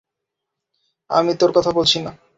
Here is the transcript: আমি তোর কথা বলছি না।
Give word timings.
আমি 1.09 1.31
তোর 1.35 1.51
কথা 1.51 1.71
বলছি 1.71 1.97
না। 1.99 2.11